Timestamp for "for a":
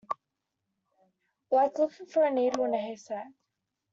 2.07-2.31